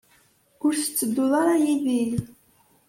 [0.65, 2.03] Ur tettedduḍ ara yid-i?